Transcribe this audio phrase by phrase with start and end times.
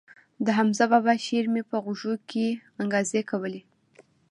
[0.45, 2.47] د حمزه بابا شعر مې په غوږو کښې
[2.81, 3.61] انګازې کولې.